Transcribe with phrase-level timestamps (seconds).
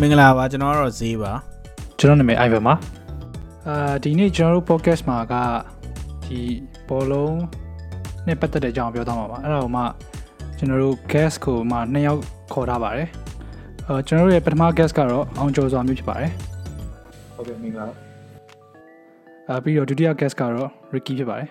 [0.00, 1.32] မင်္ဂလာပါကျွန်တော်ကတော့ဈေးပါ
[1.98, 2.74] ကျွန်တော်နာမည် Ivan ပါ
[3.68, 5.34] အာဒီနေ့ကျွန်တော်တို့ podcast မှာက
[6.24, 6.40] ဒီ
[6.88, 7.38] ဘောလုံး
[8.26, 9.82] နဲ့ပတ်သက်တဲ့အကြောင်းပြောသွားမှာပါအဲ့ဒါကိုမှ
[10.58, 12.20] ကျွန်တော်တို့ guest ကိုမှနှစ်ယောက်
[12.52, 13.08] ခေါ်ထားပါတယ်
[13.86, 16.32] အာကျွန်တော်တို့ရဲ့ပထမ guest ကတော့အောင်ကျော်စွာမျိုးဖြစ်ပါတယ်
[17.34, 17.86] ဟုတ်ကဲ့မင်္ဂလာ
[19.48, 21.48] အာပြီးတော့ဒုတိယ guest ကတော့ Ricky ဖြစ်ပါတယ်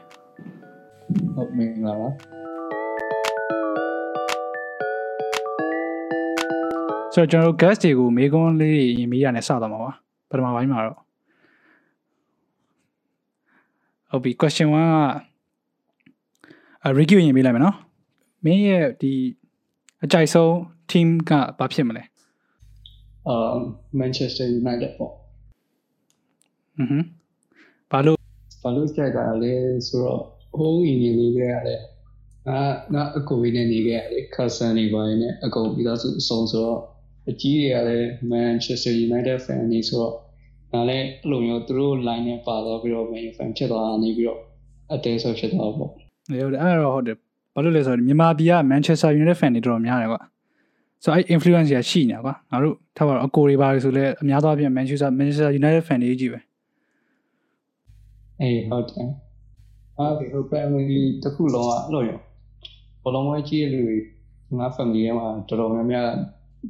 [1.36, 2.09] ဟုတ်မင်္ဂလာပါ
[7.15, 9.92] ဆိုတော့ကျွန်တော်တို့ guest တွေကိုမေးခွန်းလေးတွေရင်မေးရနဲ့စသွားမှာပါ
[10.29, 10.97] ပထမပိုင်းမှာတော့
[14.10, 14.78] ဟုတ်ပြီ question 1က
[16.83, 17.78] အာ Ricky ကိုရင်မေးလိုက်မယ်နော်
[18.43, 19.11] မင်းရဲ့ဒီ
[20.04, 20.51] အကြိုက်ဆုံး
[20.92, 22.04] team ကဘာဖြစ်မလဲ
[23.28, 23.56] အာ
[24.00, 25.14] Manchester United ပေါ့
[26.78, 27.00] อือဟึ
[27.92, 28.18] ဘာလို့
[28.64, 29.54] ဘာလို့ကြိုက်တာလဲ
[29.87, 30.21] ဆိုတော့
[30.57, 31.82] ဟိုးအင်းကြီးလေးခဲ့ရတယ်
[32.47, 32.59] ငါ
[32.94, 36.81] ငါအကူကြီးနဲ့နေခဲ့ရတယ် Cousin တွေပိုင်းနဲ့အကုန်ပြီးသားစုအစုံဆိုတော့
[37.30, 40.14] အကြီးတွေကလည်း Manchester United fan တွေဆိုတော့
[40.73, 44.40] ငါလည်းအဲ့လိုမျိုးသူတို့ line နဲ့ပါတော့ပြီးတော့ Man U fan ဖြစ်သွားတာနေပြီးတော့
[44.94, 45.92] အသေးဆိုဖြစ်သွားပေါ့
[46.31, 47.18] လေဟုတ်တယ်အဲ့ဒါတော့ဟုတ်တယ်
[47.53, 50.22] ဘာလို့လဲဆိုတော့မြန်မာပြည်က Manchester United fan တွေတော်တော်များတယ်ကွာ
[51.03, 56.40] ဆိုတော့အဲ့ influence ကြီးရှိနေတာကွာငါတို့ထားပါတော့အကိုတွေပါလို့ဆိုလဲအများသောအားဖြင့် Manchester Manchester United fan တွေကြီးပဲ
[58.42, 59.08] အေးဟုတ်တယ်
[59.98, 62.20] အာဒီဟို family တစ်ခုလုံးကအဲ့လိုရော
[63.03, 63.98] ဘလုံးဝကြီးရလူတွေ
[64.59, 66.08] ငါ family ထဲမှာတော်တော်များများ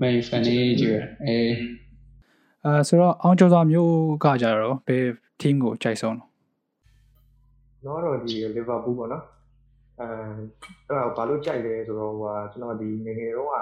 [0.02, 1.54] main fan တွေကြီးပဲအေး
[2.66, 3.94] အဲဆိုတော့အောင်ကျော်စွာမျိုး
[4.24, 5.04] ကကြတော့ဘယ်
[5.42, 6.24] team ကိုကြိုက်ဆုံးလဲ
[7.86, 9.23] တော့တော့ဒီလီဗာပူးပေါ့နော်
[10.00, 10.08] အဲ
[10.88, 13.56] အဲ့ဒါဘာလို့ကြိုက်လဲဆိုတော့ဟိုကျွန်တော်ဒီငယ်ငယ်တော့က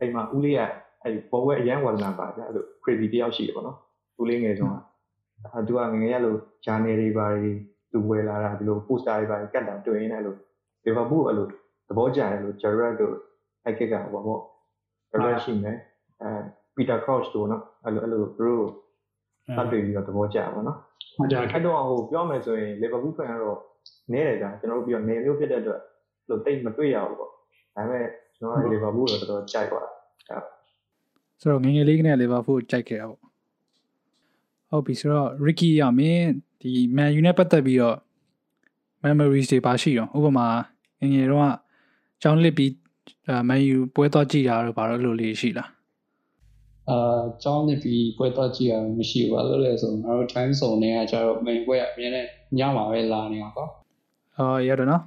[0.00, 0.60] အိမ်မှာဦးလေးက
[1.02, 3.78] အဲ့ဘောဝဲအရန်ဝါဒနာပါကြအဲ့လို crazy တယောက်ရှိတယ်ပေါ့နော်
[4.20, 4.76] ဦးလေးငယ်ဆုံးက
[5.54, 7.50] အဲသူကငယ်ငယ်ရလို့ဂျာနယ်တွေပါတွေ
[7.92, 10.34] သူဝယ်လာတာဒီလို poster တွေပါကတ်တာတွေ့ရင်းအဲ့လို
[10.84, 11.46] လီဗာပူးအဲ့လို
[11.88, 13.14] သဘောကျတယ်လို့ Gerrard တို့
[13.64, 14.40] အဲ့ကကဟိုပေါ့
[15.12, 15.76] Gerrard ရှိမယ်
[16.22, 16.30] အဲ
[16.76, 18.66] Peter Crouch တို့နော်အဲ့လိုအဲ့လိုသူတို့
[19.56, 20.78] တတ်တွေ့ပြီးတော့သဘောကျပါပေါ့နော်
[21.16, 23.58] ဟုတ်တယ်အဲ့တော့ဟိုပြောမယ်ဆိုရင်လီဗာပူးဖန်ကတော့
[24.12, 25.80] နဲတယ်ကြာကျွန်တော်တို့ပြီးတော့နေမျိုးဖြစ်တဲ့အတွက်
[26.28, 27.36] လို့တိတ်မတွေ့ရဘူးပေါ့ဒါ
[27.76, 28.06] ပေမဲ့
[28.36, 29.86] ကျွန်တော်လီဗာပူးတော့တော်တော်ကြိုက်သွား
[30.28, 30.38] တာ
[31.40, 33.20] ဆိုတော့ငယ်ငယ်လေးကနဲ့ Liverpool ကိုကြိုက်ခဲ့တာပေါ့
[34.70, 36.28] ဟုတ်ပြီဆိုတော့ Ricky ရမင်း
[36.60, 37.96] ဒီ Man U နဲ့ပတ်သက်ပြီးတော့
[39.04, 40.46] memories တွေပါရှိတော့ဥပမာ
[41.00, 41.46] ငယ်ငယ်တော့က
[42.22, 42.70] ကျောင်းလစ်ပြီး
[43.28, 45.70] အဲ Man U ပွဲသွားကြည့်တာတော့ဘာလို့လို့လေးရှိလား
[46.90, 53.66] အာကျောင်းနေပြီးပွဲတော့ကြည့်ရမရှိဘူးဘာလို့လဲဆိုတော့ငါတို့ time zone တွေကကျတော့ main ပွဲကအမြဲတမ်းညမှာပဲလာနေတာကွာ
[54.38, 55.02] အော်ရတော့နော်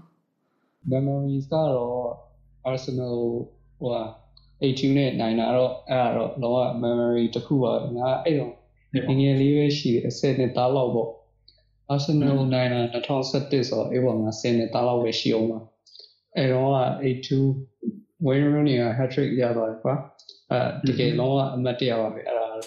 [0.92, 2.08] memories ကတော့
[2.72, 3.18] Arsenal
[3.80, 4.04] ဟိုဟာ
[4.62, 8.52] 82နဲ့နိုင်တာတော့အဲ့ဒါတော့လောက memory တစ်ခုပါငါအဲ့တော့
[8.94, 11.10] ငယ်ငယ်လေးပဲရှိတယ်အစနဲ့တားလောက်ပေါ့
[11.94, 15.60] Arsenal နိုင်တာ2017ဆိုတော့အဲ့ပေါ်မှာ10နဲ့တားလောက်ပဲရှိအောင်ပါ
[16.38, 16.78] အဲတော့က
[17.46, 19.96] 82ဝင်းရုံးနေက hat trick ရသွားတယ်ကွာ
[20.52, 22.64] အဲတကယ်လုံးဝအမတ်တရပါပဲအဲ့ဒါတော့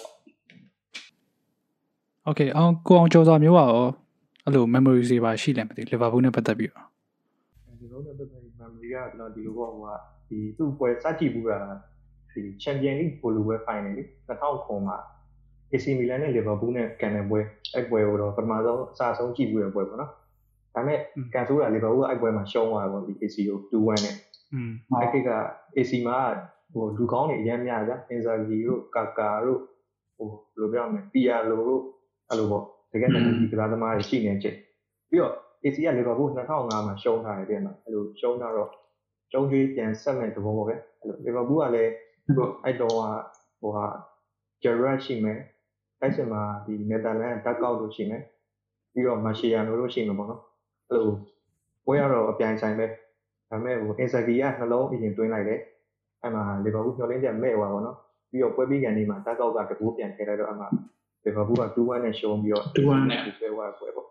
[2.27, 3.85] Okay အောင်ကိုအောင်ကျော်စွာမျိုးပါရော
[4.45, 6.85] အဲ့လို memory တွေပါရှိလဲမသိ Liverpool နဲ့ပတ်သက်ပြီးတော့
[7.81, 9.93] Liverpool နဲ့ပတ်သက်ပြီး memory ကတော့ဒီလိုပေါ့ကွာ
[10.29, 11.57] ဒီသူ့ပွဲစကြည့်ဘူးတာ
[12.31, 14.97] ဒီ Champion League ဘိုလိုပဲ final လေ2009မှာ
[15.71, 17.39] AC Milan နဲ့ Liverpool နဲ့ကန်တဲ့ပွဲ
[17.75, 20.11] အဲ့ပွဲကိုတော့ပထမဆုံးအစဆုံးကြည့်ဘူးရပွဲပေါ့နော်
[20.75, 20.99] ဒါပေမဲ့
[21.33, 24.15] ကန်ဆိုးတာ Liverpool ကအဲ့ပွဲမှာရှုံးသွားတယ်ပေါ့ဒီ AC ကို2-1နဲ့
[24.53, 24.71] อืม
[25.01, 25.29] အဲ့ကိက
[25.75, 26.17] AC မှာ
[26.73, 29.59] ဟိုလူကောင်းတွေအများများကြာအင်ဇာဂီတို့ကာကာတို့
[30.17, 31.83] ဟိုဘယ်လိုပြောမလဲပီယာလိုတို့
[32.29, 34.55] အဲ့လိုပေါ့တကယ်တမ်းဒီကစားသမားတွေရှိနေချက်
[35.09, 38.69] ပြီးတော့ AC ကလီဗာပူး2005မှာရှုံးထားတယ်တဲ့မှာအဲ့လိုရှုံးတော့
[39.31, 41.91] ကျုံးကြီးပြန်ဆက်မဲ့သဘောပေါ့ပဲအဲ့လိုလီဗာပူးကလည်း
[42.63, 42.93] အဲ့တော့
[43.61, 43.85] ဟိုဟာ
[44.63, 45.39] ဂျယ်ရတ်ရှိမယ်
[46.01, 48.23] အဲ့စမှာဒီနယ်သာလန်တက်ကောက်လို့ရှိမယ်
[48.93, 50.41] ပြီးတော့မာရှီယာနိုတို့ရှိမယ်ပေါ့နော်
[50.89, 51.13] အဲ့လို
[51.85, 52.93] ပွဲရတော့အပြိုင်ဆိုင်ပဲဒါ
[53.49, 55.59] ပေမဲ့ဟိုအင်ဇာဂီကနှလုံးအရင်တွင်းလိုက်တယ်
[56.21, 57.95] အဲ့မှာလီဗာပူးမျောလင်းချက်မဲ့သွားပါတော့
[58.29, 60.67] ပြီးတော့ပွဲပြီးကန်ဒီမှာတက်ကောက်ကတကူပြန်ထည့်လိုက်တော့အဲ့မှာ
[61.23, 64.07] လီဗာပူးက2-1နဲ့ရှုံးပြီးတော့2-1နဲ့ဆွဲသွားပွဲပေါ့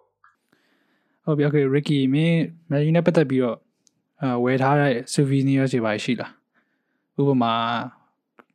[1.24, 2.38] ဟုတ်ပြီ okay Ricky မင်း
[2.70, 3.56] Man U နဲ့ပတ်သက်ပြီးတော့
[4.22, 6.32] အဲဝယ်ထားတဲ့ souvenir တွေပါရှိလား
[7.20, 7.52] ဥပမာ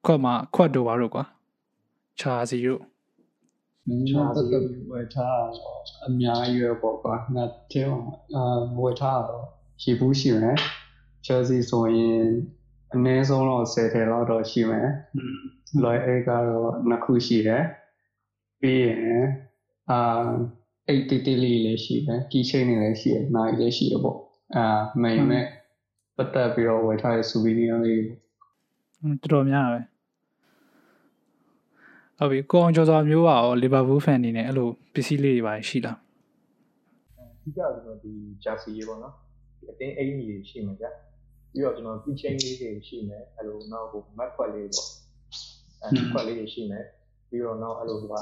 [0.06, 1.24] ခွတ်မှာခွတ်တို့ပါတော့ကွာ
[2.20, 2.82] ချာစီတို့
[3.88, 7.88] မင်းတို့တက်တက်ပြီးဝယ်ထားတော့အများကြီးပဲပေါ့ကွာငါတဲ့
[8.36, 8.44] အာ
[8.80, 9.46] ဝယ်ထားတော့
[9.82, 10.58] ရှိဘူးရှိမယ်
[11.26, 12.24] Chelsea ဆိုရင်
[12.94, 14.90] အနည်းဆုံးတော့10ထည်လောက်တော့ရှိမယ်
[15.84, 17.64] Loy A ကတော့နှစ်ခုရှိတယ်
[18.62, 19.26] ပြီးရင်
[19.92, 20.00] အာ
[20.88, 24.18] 8တီတီလေးလည်းရှိတယ် key chain တွေလည်းရှိတယ်နိုင်လည်းရှိတယ်ပေါ့
[24.56, 24.66] အာ
[25.02, 25.46] မိန်မဲ့
[26.16, 28.18] ပတ်သက်ပြီးတော့ဝယ်ထားတဲ့ souvenir လေးပေါ့
[29.00, 29.80] ဟွန်းတော်တော်များပဲ
[32.24, 35.98] ဟုတ်ပြီကိုအောင်ကျော်စွာမျိုးပါရော Liverpool fan နေနဲ့အဲ့လိုပစ္စည်းလေးတွေပါရှိလား
[37.18, 39.14] အဓိကကျွန်တော်ဒီ jersey ရေပေါ့နော်
[39.58, 40.90] ဒီအတင်းအိမ်ကြီးတွေရှိမှာကြာ
[41.52, 44.88] ပြီးတော့ကျွန်တော် key chain လေးတွေရှိမယ်အဲ့လိုနောက်ဟို mat ခွက်လေးပေါ့
[45.82, 46.84] အဲအဲခွက်လေးတွေရှိမယ်
[47.30, 48.22] ပြီးတော့နောက်အဲ့လိုကဟာ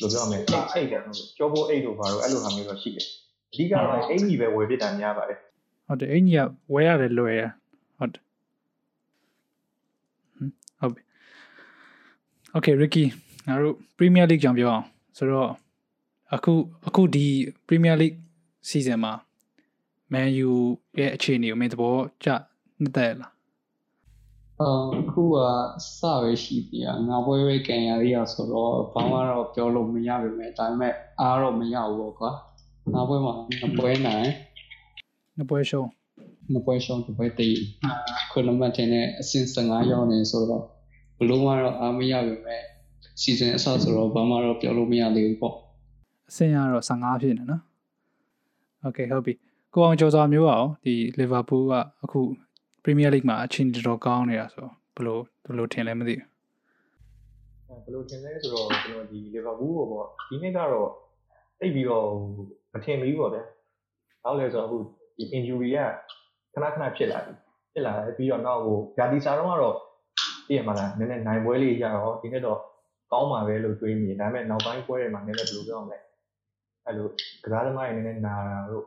[0.00, 1.02] လို့ပြောမယ်အိတ်အိတ်တယ်
[1.38, 3.06] ကြောပိုးအိတ်တို့ဘာလို့အဲ့လိုဟာမျိုးတော့ရှိတယ်
[3.50, 5.38] အဓိကတော့အိတ်ကြီးပဲဝယ်ပြတာများပါတယ်
[5.86, 7.42] ဟုတ်တယ်အင်ကြီးကဝဲရတယ်လွယ်ရ
[7.98, 8.22] ဟုတ်တယ်
[10.36, 11.02] ဟွန်းဟုတ်ပြီ
[12.56, 13.04] Okay Ricky
[13.46, 14.84] ငါတို့ Premier League ကြောင်ပြောအောင်
[15.16, 15.50] ဆိုတော့
[16.34, 16.52] အခု
[16.86, 17.26] အခုဒီ
[17.68, 18.18] Premier League
[18.68, 19.12] season မှာ
[20.12, 20.52] Man U
[20.98, 21.94] ရဲ့အခြေအနေကိုမင်းသဘော
[22.24, 22.28] ကျ
[22.80, 23.32] နှစ်သက်လား
[24.60, 24.70] အာ
[25.00, 25.36] အခုက
[25.98, 32.30] စပဲရှိသေးတာငါပွဲပဲကန်ရသေးရဆိုတော့ဘာမှတော့ပြောလို့မရပါမယ်ဒါပေမဲ့အားတော့မရဘူးပေါ့ကွာ
[32.94, 34.28] ငါပွဲမှာနှစ်ပွဲနိုင်
[35.36, 35.88] နှစ်ပွဲရှုံး
[36.52, 37.56] နှစ်ပွဲရှုံးတစ်ပွဲတည်
[38.30, 40.64] ခုနမှတင်တဲ့အဆင့်15ရောက်နေဆိုတော့
[41.20, 42.62] ဘလို့မှတော့အားမရပါမယ်
[43.22, 45.54] season အစဆိုတော့ဘာမှတော့ပြောလို့မရသေးဘူးပေါ့
[46.28, 47.62] အဆင့်ရတော့15ဖြစ်နေနော်
[48.86, 49.34] Okay ဟုတ်ပြီ
[49.74, 51.74] ကိုအောင်ကျော်စွာမျိုးอ่ะဒီ Liverpool က
[52.04, 52.20] အခု
[52.84, 56.26] Premier League မှာအချိန်တော်တော်ကောင်းနေတာဆိုဘယ်လိုဘယ်လိုထင်လဲမသိဘူး
[57.84, 60.90] ဘယ်လိုထင်လဲဆိုတော့ကျွန်တော်ဒီ Liverpool ကိုပေါ့ဒီနှစ်ကတော့
[61.60, 62.06] တိတ်ပြီးတော့
[62.72, 63.44] မထင်ဘူးပေါ့ဗျာ။
[64.22, 64.78] ဘာလို့လဲဆိုတော့အခု
[65.16, 65.78] ဒီ injury က
[66.52, 67.32] ခဏခဏဖြစ်လာပြီ။
[67.72, 69.82] ဖြစ်လာတယ်ပြီးတော့နောက်ဟိုဂျာတီစာတော့ကတော့သိ
[70.58, 72.58] ရမှာလားနည်းနည်းနိုင်ပွဲလေးရတော့ဒီနှစ်တော့
[73.12, 75.98] ကောင်းပါပဲလို့တွေးမိတယ်။ဒါပေမဲ့နောက်ပိုင်းပွဲတွေမှာနည်းနည်းဘယ်လိုပြောမလဲ။
[76.86, 77.06] အဲ့လို
[77.44, 78.84] ကစားသမားတွေနည်းနည်းနာတာတို့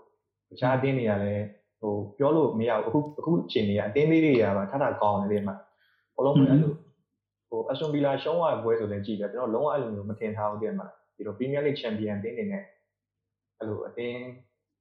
[0.49, 1.45] တခြားအတင်းတွေကလည်း
[1.79, 5.55] ဟိုပြောလို့မရဘူးအခုအခုအချိန်တွေကအတင်းလေးတွေကပါထထကောင်းတယ်ဒီမှာ
[6.15, 6.71] ဘလုံးပဲအဲ့လို
[7.49, 12.63] ဟိုအဆွန်ဗီလာရှုံးရပွဲဆိုလည်းကြည့်တယ်ကျွန်တော်လုံးဝအဲ့လိုမျိုးမထင်ထားဘူးတဲ့မှာဒီလို Premier League Champion တင်းနေနဲ့
[13.59, 14.19] အဲ့လိုအတင်း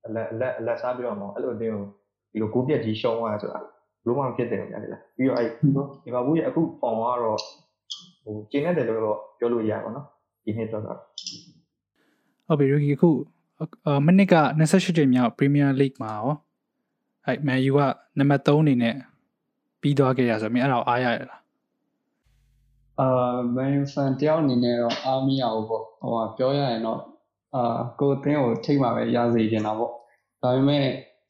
[0.07, 1.85] အလက်အလက်အလက်စားပြီးတော့မဟုတ်အဲ့လိုအတင်းကို
[2.33, 3.67] ဒီလိုကိုပြက်ကြီးရှုံးရဆိုတာဘ
[4.07, 5.69] လို့မှမဖြစ်တယ်ဗျာလေပြီးတော့အဲ့ဒီ
[6.15, 7.39] မှာဘူးရဲ့အခု form ကတော့
[8.25, 10.07] ဟိုကျင်းနေတယ်လို့တော့ပြောလို့ရပါတော့
[10.45, 10.99] ဒီနှစ်တော့တော့
[12.47, 13.11] ဟုတ်ပြီ Ricky အခု
[13.87, 16.31] အာမနစ်က28ချိန်မြောက် Premier League မှာရော
[17.27, 17.81] အဲ့ Man U က
[18.19, 18.95] နံပါတ်3အနေနဲ့
[19.81, 21.41] ပြီးသွားခဲ့ရဆိုတော့မင်းအဲ့ဒါကိုအားရရလား
[23.01, 23.09] အာ
[23.55, 27.01] မန်ယူဖန်တယောက်အနေနဲ့တော့အားမရဘူးပေါ့ဟိုကပြောရရင်တော့
[27.55, 29.93] အာကိုယ်အသင်းကိုထိတ်မှပဲရစေချင်တာပေါ့
[30.43, 30.87] ဒါပေမဲ့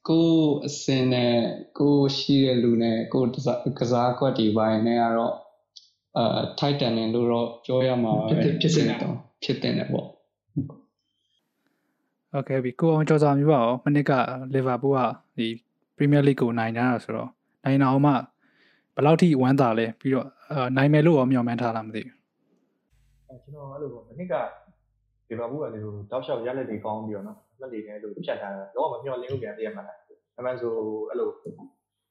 [0.08, 1.34] ကိုယ်အစင်နဲ့
[1.78, 5.34] ကိုယ်ရှိတဲ့လူနဲ့ကိုယ်ကစားကစားကွက်တွေပိုင်းနဲ့ကတော့
[6.18, 8.92] အာထိုက်တန်တယ်လို့တော့ပြောရမှာပဲဖြစ်တယ်
[9.42, 10.06] ဖြစ်တယ်ပေါ့
[12.36, 14.12] Okay ပြီကိုအောင်ကျော်စာမျိုးပါရောမနစ်က
[14.54, 15.00] Liverpool က
[15.36, 15.46] ဒီ
[15.96, 17.30] Premier League ကိုနိုင်တာဆိုတော့
[17.64, 18.12] နိုင်တာအောင်မှ
[18.94, 22.16] ဘယ်လောက်ထိဝမ်းသာလဲပြီးတော့အာနိုင်မယ်လို့ရောမျှော်မှန်းထားလားမသိဘူး
[23.28, 24.34] အဲကျွန်တော်အဲ့လိုပေါ့မနှစ်က
[25.28, 29.98] ဒီဘာဘူးကလေဟိုတောက်လျှောက်ရလက်တွေကောင်းပြီးတော့နော် လက်တွေနဲ့လို့ဖြတ်ထားတာတော့မမျှော်လင့်ဘူးပြန်တည့်ရမှာလား
[30.38, 30.72] အမှန်ဆို
[31.08, 31.28] အဲ့လို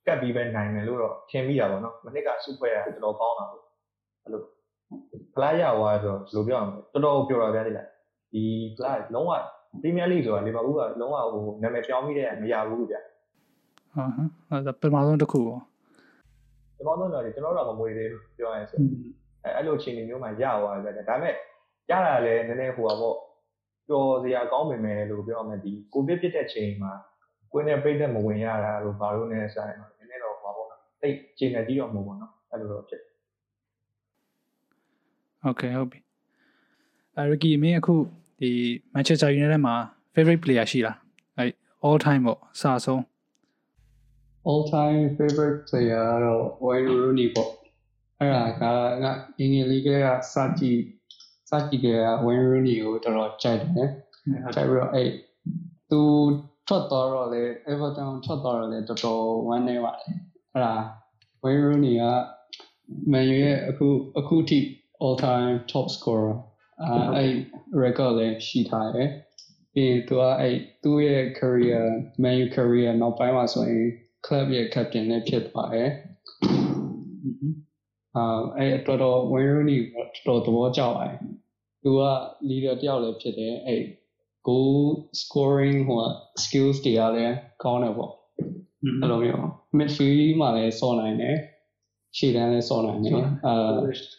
[0.07, 3.63] ကတ်ပြီးပဲနိုင်မယ်လို့တော့ထင်မိတာပေါ့နော်မနှစ်ကစုဖွဲ့ရတော်တော်ကောင်းတာပေါ့
[4.23, 4.41] အဲ့လို
[5.35, 7.87] ဖလားရသွားဆိုတော့ဘယ်လိုပြောရမလဲတော်တော်ပြောတာဗျာဒီလား
[8.33, 8.43] ဒီ
[8.77, 9.31] ဖလားလုံးဝ
[9.81, 15.61] ပရီးမီးယားလိဆိုတာလီဗာပူးကလုံးဝဟိုနာမည်ပြောင်းပြီးတဲ့မရဘူးဗျာဟုတ်ဟမ်အဲ့ဒါပထမဆုံးတစ်ခုပေါ့
[16.77, 18.79] ဒီပေါင်းတော့ကျွန်တော်တို့တော့မမွေသေးဘူးပြောရရင်ဆို
[19.43, 21.35] အဲအဲ့လိုအချိန်မျိုးမှာရသွားတယ်ဗျာဒါပေမဲ့
[21.89, 23.17] ရတာလည်းနည်းနည်းဟိုပါပေါ့
[23.91, 26.93] ပျော်စရာကောင်းပေမဲ့လို့ပြောရမယ်ဒီကိုဗစ်ဖြစ်တဲ့ချိန်မှာ
[27.51, 33.01] ကိုယ်နဲ့ပြိသက်မဝင်ရတာလို့ဘာလို့လဲဆိုင်တော့နည်းနည်းတော့ဟိုပါပေါ့နော်တိတ်ချိန်နေကြီးတော့မဟုတ်ဘူးနော်အဲ့လိုတော့ဖြစ်
[35.47, 35.99] Okay ဟုတ်ပြီ
[37.15, 37.95] အဲ Ricky မင်းအခု
[38.39, 38.51] ဒီ
[38.93, 39.75] Manchester United မှာ
[40.13, 40.97] favorite player ရှိလား
[41.37, 41.45] အဲ
[41.87, 43.01] all time ပေါ့အစဆုံး
[44.49, 47.51] all time favorite player ကတော့ Wayne Rooney ပေါ့
[48.19, 48.63] အဲ့ဒါက
[49.03, 49.89] ငါအင်္ဂလိပ်က
[50.33, 50.79] စကြည့်
[51.51, 51.89] စကြည့်ကြ
[52.25, 53.89] Wayne Rooney ကိုတော်တော်ကြိုက်တယ်
[54.55, 55.09] ကြိုက်ပြီးတော့အဲ့
[55.89, 56.01] သူ
[56.67, 60.15] ထွက်သွားတော့လေ Everton ထွက်သွားတော့လေတော်တော်ဝမ်းနေပါတယ်
[60.53, 60.73] အဲ့ဒါ
[61.43, 62.05] Wayne Rooney က
[63.11, 63.87] Man U ရဲ့အခု
[64.19, 64.59] အခုထိ
[65.03, 66.33] all time top scorer
[66.83, 67.31] အဲ့အဲ့
[67.83, 69.09] record လည်းရှိထားတယ်
[69.73, 71.83] ပြီးသူကအဲ့သူ့ရဲ့ career
[72.23, 73.87] Man U career နောက်ပိုင်းမှာဆိုရင်
[74.25, 75.91] club ရဲ့ captain လည်းဖြစ်သွားတယ်
[78.15, 81.17] အာအဲ့တော်တော် Wayne Rooney တော်တော်သဘောကျပါတယ်
[81.83, 82.01] သူက
[82.49, 83.83] leader တယောက်လည်းဖြစ်တယ်အဲ့
[84.47, 84.81] goal
[85.21, 85.99] scoring ဟို
[86.43, 88.11] skills တွေကလည်းကောင်းတယ်ပေါ့
[89.01, 89.43] အဲ့လိုမျိုး
[89.77, 91.37] midfield မှာလည်းစောနိုင်တယ်
[92.17, 93.13] ရှေ့တန်းလည်းစောနိုင်တယ်
[93.45, 93.53] အာ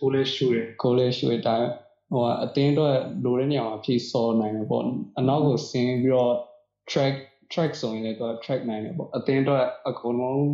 [0.01, 1.69] ကိုလေးရှူတယ်ကိုလေးရွှေတိုင်း
[2.13, 4.85] ဟိုအတင်းတော့လိုတဲ့နေရာမှာဖြည့်စောနိုင်တယ်ပေါ့
[5.19, 6.35] အနောက်ကိုဆင်းပြီးတော့
[6.91, 7.15] track
[7.53, 10.45] track ဆိုရင်လည်းသူက track နိုင်တယ်ပေါ့အတင်းတော့အကုန်လုံး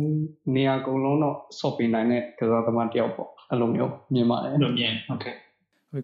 [0.55, 5.35] နေရာအကုန်လုံးတော့ဆော့ပေးနိုင်တဲ့ကစားသမားတစ်ယောက်ပေါ့အဲ့လိုမျိုးမြင်ပါတယ်လို့မြင် Okay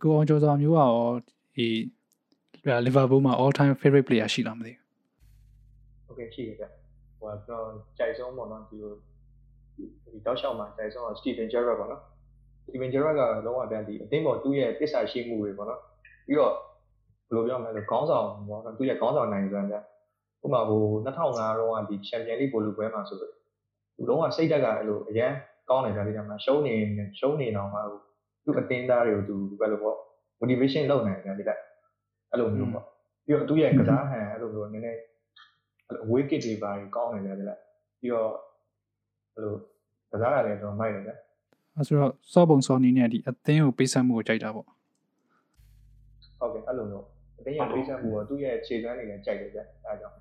[0.04, 0.92] ကိုအောင်ကျော်စာမျိုးကရော
[1.56, 1.68] ဒီ
[2.86, 4.82] လီဗာပူးမှာ all time favorite player ရှိလားမသိဘူး။
[6.10, 6.66] Okay ရှိတယ်ဗျ။
[7.20, 7.66] ဟိုကတော့
[7.98, 8.94] ကြိုက်ဆုံးပေါ့နော်ဒီလို
[10.14, 12.02] ဒီတောက်လျှောက်မှာကြိုက်ဆုံးက Steven Gerrard ပေါ့နော်။
[12.66, 15.82] Steven Gerrard ကလုံးဝပြန်ဒီအသင်းပေါ်သူ့ရဲ့တစ္ဆာရှိမှုတွေပေါ့နော်။
[16.28, 16.54] ပြီးတော့
[17.30, 19.78] ဘယ်လိုပြောမလဲခေါင်းဆောင်ပေါ့နော်သူ့ရဲ့ခေါင်းဆောင်နိုင်စွမ်းဗျ။
[20.44, 23.34] ဥပမာဟို2005ရောကဒီ Champions League ဘောလုံးပွဲမှာဆိုလို့
[23.96, 25.32] သူလုံးဝစိတ်ဓာတ်ကအဲ့လိုအရန်
[25.70, 26.76] ကောင်းတယ်ဗျာဒီကမှာရှုံးနေ
[27.20, 28.00] ရှုံးနေတော့မှဟို
[28.46, 29.98] သူ့အတင်းသားတွေကိုသူဘယ်လိုပေါ့
[30.40, 31.62] motivation လုပ်နိုင်တယ်ဒီလိုက်
[32.32, 32.86] အဲ့လိုမျိုးပေါ့
[33.26, 35.00] ပြီးတော့သူ့ရဲ့ကစားဟန်အဲ့လိုမျိုးနည်းနည်း
[35.88, 37.62] အဲ့လို away kick တွေပါကောင်းနေတယ်ဒီလိုက်
[38.00, 38.32] ပြီးတော့
[39.34, 39.54] အဲ့လို
[40.12, 41.12] ကစားရတယ်တော့မိုက်တယ်ဗျ
[41.76, 44.66] အဲဆိုတော့စောပုံစောနီနဲ့ဒီအသင်းကိုပေးဆက်မှုကိုကြိုက်တာပေါ့
[46.40, 47.06] ဟုတ်ကဲ့အဲ့လိုမျိုး
[47.40, 50.16] အတင်းရဲ့ပေးဆက်မှုကသူ့ရဲ့ခြေသွမ်းတွေနဲ့ကြိုက်တယ်ဗျအဲဒါကြောင့်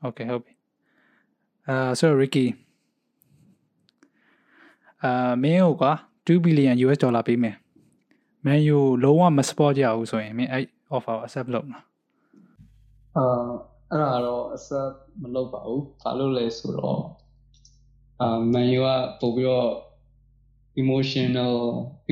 [0.00, 0.52] ဟုတ်ကဲ့ဟုတ်ပြီ
[1.68, 2.46] အာဆိုတော့ Ricky
[5.02, 5.92] အာမင်းကိုကွာ
[6.26, 7.56] 2 billion US ဒေါ်လာပေးမယ်
[8.44, 10.64] Man U လုံးဝမ support ကြဘူးဆိုရင်မင်းအဲ့
[10.96, 11.84] offer ကို accept လုပ်မလား
[13.16, 13.26] အာ
[13.90, 17.00] အဲ့ဒါတော့ accept မလုပ်ပါဘူးဘာလို့လဲဆိုတော့
[18.20, 18.88] အာ man u က
[19.20, 19.70] ပို့ပြီးတော့
[20.82, 21.54] emotional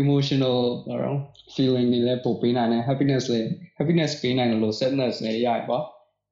[0.01, 1.19] emotional ဘာလို့
[1.55, 3.49] feeling တွေလည်းပို့ပေးနိုင်တယ် happiness လည်း
[3.79, 5.79] happiness ပေးနိုင်တယ်လို့ sadness လည်းရရပါ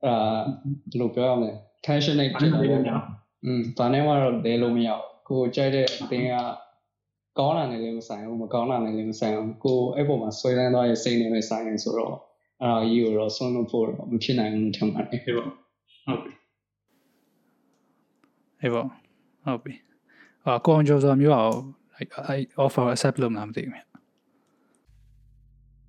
[0.04, 0.16] အဲ့ဒါ
[0.90, 1.52] ဘယ်လိုပြောရမလဲ
[1.86, 3.02] tension နဲ့ဖြစ်တယ်ပေါ့
[3.44, 6.34] อืมဒါနဲ့မှတော့လဲလို့မရဘူးကိုကြိုက်တဲ့အသင်းက
[7.38, 12.16] ကောင်းတာနဲ့လည်းမဆိုင်ဘူးမကောင်းတာနဲ့လည်းမဆိုင်ဘူးကိုအဲ့ပေါ်မှာဆွဲလန်းသွားရဲ့စိတ်နဲ့ပဲဆိုင်နေဆိုတော့
[12.62, 15.46] အဲ့ဒါကြီးကိုတော့ဆုံးလို့ဖို့တော့မဖြစ်နိုင်ဘူးထင်ပါတယ်ဟုတ်ပါ
[16.06, 16.32] ဟုတ်ပြီ
[18.60, 19.74] အေးပေါ့ဟုတ်ပြီ
[20.44, 21.56] အာကိုအောင်ကျော်စောမျိုးအောင်
[21.94, 23.86] အဲ့အဲ့ offer ကို accept လုပ်မလားမသိဘူးမြတ်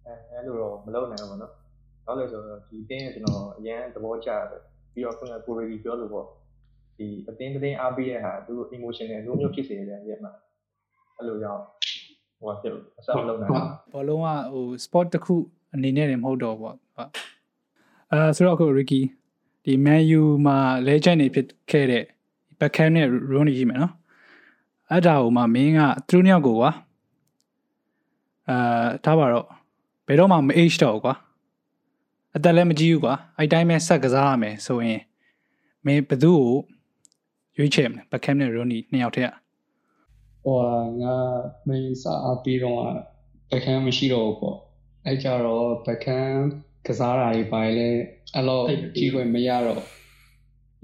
[0.06, 1.53] အဲအဲ့လိုတော့မလုပ်နိုင်ဘူးပေါ့နော်။
[2.06, 4.62] ဘာလို့လဲဆိုတော့ဒီအတင်းကကျွန်တော်အရန်သဘောကျတယ်။
[4.94, 6.25] ပြီးတော့ခုနကကိုရီပြောလို့ပေါ့
[6.98, 10.32] ဒီအတင်းတင်းအားပေးတဲ့ဟာသူတို့ emotion နဲ့လိုမျိုးဖြစ်စေတယ်ရဲ့မှာ
[11.19, 11.61] အဲ့လိုကြောင့်
[12.39, 15.35] ဟိုကပြုတ်အစလုပ်နိုင်တာဘောလုံးကဟို sport တစ်ခု
[15.73, 17.09] အနေနဲ့လည်းမဟုတ်တော့ဘူးပေါ့ဟုတ်
[18.11, 19.01] အဲဆိုတော့အခု Ricky
[19.63, 20.57] ဒီ Man U မှာ
[20.88, 22.03] legend တွေဖြစ်ခဲ့တဲ့
[22.59, 23.93] Beckham နဲ့ Rooney ရှိမယ်နော်
[24.89, 26.71] အဲ့ဒါဟိုမှာမင်းကသူတို့နှစ်ယောက်ကိုကွာ
[28.49, 29.45] အာထားပါတော့
[30.07, 31.15] ဘယ်တော့မှမ age တော့ဘူးကွာ
[32.35, 35.01] အသက်လည်းမကြီးဘူးကွာအဲ့တိုင်းပဲဆက်ကစားရမယ်ဆိုရင်
[35.85, 36.53] မင်းဘယ်သူ့ကို
[37.57, 39.49] ရွေးချယ်မလဲ Beckham နဲ့ Rooney နှစ်ယောက်တည်းက
[40.46, 40.58] ဟို
[41.01, 41.15] ငါ
[41.67, 42.84] မင်းစာအပြီးတော့
[43.50, 44.58] ဘက်ခန်းမရှိတော့ဘူးပေါ့
[45.05, 46.36] အဲ့ကြတော့ဘက်ခန်း
[46.88, 47.89] ကစားတာတွေပါလေ
[48.36, 48.62] အဲ့လို
[48.98, 49.81] ကြည့်ခွင့်မရတော့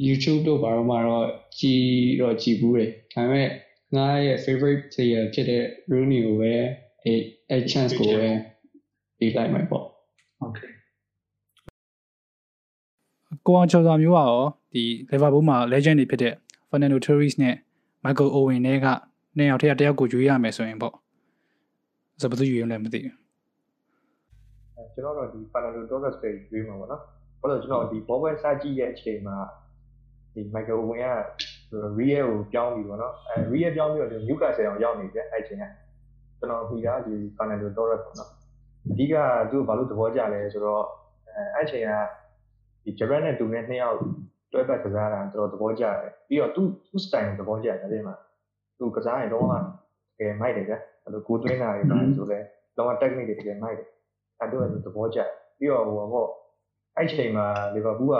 [0.05, 1.27] YouTube တို့ဘာလို့မှတော့
[1.59, 1.83] ကြည်
[2.21, 3.49] တော့ကြည်ဘူးလေဒါပေမဲ့
[3.95, 6.53] ငါရဲ့ favorite player ဖြစ်တဲ့ Rooney ကိုပဲ
[7.03, 7.19] အဲ့
[7.49, 8.27] အဲ့ chance ကိုပဲ
[9.17, 9.85] ပေးလိုက်မှာပေါ့
[10.45, 10.71] Okay
[13.45, 14.43] ကိုအောင်ချော်စာမျိုးကရော
[14.73, 16.33] ဒီ Liverpool မှာ legend တွေဖြစ်တဲ့
[16.69, 17.55] Fernando Torres နဲ့
[18.03, 18.87] Michael Owen တွေက
[19.37, 20.93] နှစ်ယောက်တည်းကတယောက်ကိုရွေးရမယ်ဆိုရင်ပေါ့
[22.21, 23.15] ဆိုဘယ်သူရွေးမလဲမသိဘူး
[24.75, 27.01] အဲကျွန်တော်တို့ဒီ Fernando Torres ပဲရွေးမှာပေါ့နော်။
[27.41, 29.37] ဘာလို့လဲကျွန်တော်ဒီ ball boy စကြည့်ရဲ့အချိန်မှာ
[30.33, 31.07] ဒီ Michael Owen က
[31.99, 35.63] Real ကိုပြောင်းပြီးပေါ့နော်။အဲ Real ပြောင်းပြီးတော့ဒီ Newcastle အောင်ရောက်နေတယ်အဲ့ချိန်က
[36.39, 38.29] ကျွန်တော်ပြီးတာဒီ Fernando Torres ပေါ့နော်။
[38.89, 39.15] အဓိက
[39.51, 40.83] သူ့ကိုဘာလို့သဘောကျလဲဆိုတော့
[41.27, 41.91] အဲအဲ့ချိန်က
[42.83, 43.97] ဒီ Gerrard နဲ့တူနဲ့နှစ်ယောက်
[44.51, 48.15] တွဲပတ်ကစားတာတော်တော်သဘောကျတယ်။ပြီးတော့သူ့သူ့ style ကိုသဘောကျတယ်ဒီမှာ
[48.77, 52.39] သူကစားရင်တော့တကယ်မိုက်တယ်ဗျ။အဲ့လိုကိုသွင်းတာတွေပါဆိုလဲ
[52.77, 53.89] တော့ technique တွေတကယ်မိုက်တယ်။
[54.39, 55.19] အဲ့တော့သဘောကျ
[55.57, 56.29] ပြီးတော့ဟိုပေါ့
[56.97, 58.15] အဲ့ချိန်မှာလီဗာပူးက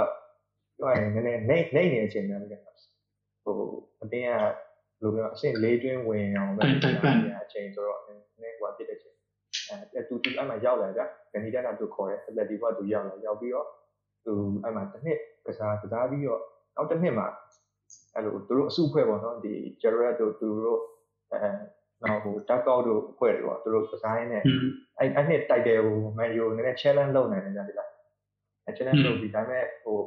[0.78, 3.58] ပြောရရင်နည်းနည်းနေနေနေအချိန်များတယ်ဟို
[4.02, 4.52] အတင်းကဘယ်
[5.02, 6.64] လိုပြောအဆင့်လေးတွင်းဝင်အောင်ပဲ
[7.44, 9.16] အချိန်ဆိုတော့နည်းနည်းဟိုဖြစ်တဲ့ချိန်
[9.70, 11.02] အဲတူတူအဲ့မှာရောက်လာကြ
[11.34, 13.68] ဂနီတန်ကသူခေါ်တယ်အလက်ဒီဘကသူရောက်လာရောက်ပြီးတော့
[14.26, 14.34] သူ
[14.64, 16.42] အဲ့မှာတစ်နှစ်ကစားကစားပြီးတော့
[16.76, 17.28] နောက်တစ်နှစ်မှာ
[18.16, 20.82] အဲ့လိုသူတို့အစုအဖွဲ့ပေါ့နော်ဒီ Gerard တို့သူတို့
[21.32, 21.50] အဲ
[22.02, 24.42] နောက်ဟိုတက်ကောက်တို့အဖွဲ့တွေပေါ့သူတို့ design နဲ့
[25.00, 27.90] အဲ့အဲ့နှစ်တိုက်တယ်ဟို Mario နည်းနည်း challenge လုပ်နေတယ်ကြာဒီလား
[28.66, 29.98] အဲ့ challenge လုပ်ပြီးဒါပေမဲ့ဟို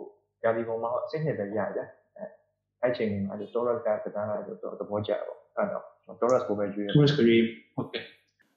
[0.45, 2.31] ရာဒီပုံမှာစိတ်နှစ်ပဲရရတယ်အဲ့
[2.83, 7.25] အဲ့ချိန်မှာအဲ့ Torres က design လာဆိုတော့သဘောကျပေါ့အဲ့တော့ Torres ကိုပဲကြည့်ရ Torres ကို
[7.81, 8.03] okay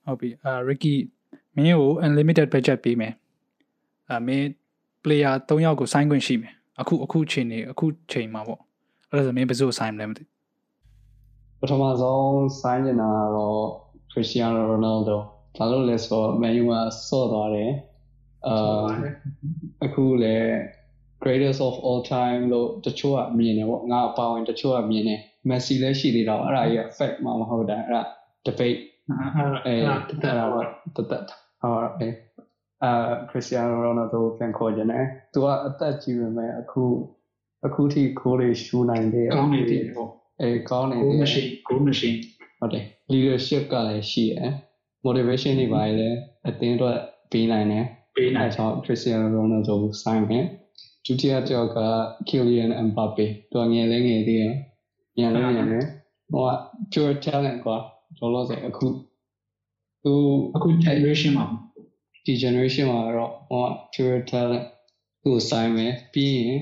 [0.05, 0.96] ဟုတ်ပြီအာ Ricky
[1.55, 3.13] မင်းကို unlimited budget ပေးမယ်
[4.10, 4.46] အာမင်း
[5.03, 8.62] player 3ယောက်ကို sign ခွင့်ရှိမယ်အခုအခုချိန်နေအခုချိန်မှာပေါ့
[9.12, 10.24] အဲ့ဒါဆိုမင်းဘယ်သူ့ကို sign မလဲမသိ
[11.60, 13.62] ပထမဆုံးဆိုင်းနေတာကတော့
[14.12, 15.18] Cristiano Ronaldo
[15.58, 16.74] ဘာလို့လဲဆိုတော့ Man U က
[17.08, 17.72] ဆော့သွားတယ်
[18.48, 18.86] အာ
[19.86, 20.50] အခုလည်း
[21.24, 28.01] greatest of all time လို့တချို့ကမြင်တယ်ပေါ့ငါအပါဝင်တချို့ကမြင်တယ် Messi လည်းရှိသေးတော့အဲ့ဒါကြီးက fact မှမဟုတ်တာအဲ့ဒါ
[28.46, 29.80] debate အဲအဲ့
[30.22, 30.65] အဲ့ဒါဒါတော့
[30.96, 31.24] တော့တသက်
[31.62, 32.10] ဟုတ်အဲ
[32.84, 32.91] အာ
[33.30, 36.84] Cristiano Ronaldo ကိုပြန်ခေါ်ကြတယ်သူကအသက်ကြီးပေမဲ့အခု
[37.65, 40.10] အခုထိခိုးလေးရှူနိုင်သေးတယ်ကောင်းနေတယ်ပေါ့
[40.41, 42.10] အဲကောင်းနေကိုသေးတယ်မရှိကိုမရှိ
[42.60, 44.51] ဟုတ်တယ် leadership ကလည်းရှိတယ်
[45.06, 46.98] motivation တွေပါလည်းအတင်းတော့
[47.32, 50.46] ပေးနိုင်တယ်ပေးနိုင်အဲကြောင့် Cristiano Ronaldo ကို sign မယ်
[51.06, 51.80] ဒုတိယတစ်ယောက်က
[52.27, 54.53] Kylian Mbappe သူကငယ်လေးငယ်သေးတယ်
[55.18, 55.86] ညံလေးညံလေး
[56.32, 56.51] ဟိုက
[56.91, 57.77] pure talent ကွာ
[58.20, 58.88] လောလောဆယ်အခု
[60.03, 60.13] သူ
[60.56, 61.46] အခု generation မှာ
[62.25, 64.65] ဒီ generation မှာတော့ဟိုက pure talent
[65.22, 66.60] သူ့ကို sign မယ်ပြီးရင်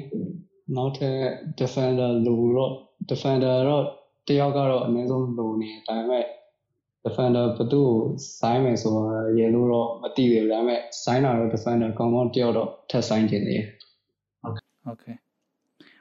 [0.76, 1.18] နောက်ထပ်
[1.60, 2.74] defender လိုတော့
[3.10, 3.86] defender တော့
[4.28, 6.26] တယောက်ကတော့အနည်းဆုံးလိုနေဒါပေမဲ့
[7.06, 8.00] defender ဘသူ့ကို
[8.40, 13.64] ဆိုင်မယ်ဆိုတော့ရေလို့တော့မသိဘူးဒါပေမဲ့ဆိုင်တာတော့ defender ကောင်းကောင်းတယောက်တော့ထပ်ဆိုင်ခြင်းသေး
[14.42, 15.16] ဟုတ်ဟုတ်ကဲ့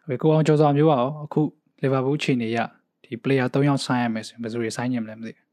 [0.06, 1.40] ဟိုကိုအောင်ကျော်စာမျိုးပါအောင်အခု
[1.82, 2.58] Liverpool ခြေနေရ
[3.04, 5.46] ဒီ player 3ယောက်ဆိုင်ရမယ်ဆိုရင်ဘယ်သူတွေဆိုင်ခြင်းမလဲမသိဘူး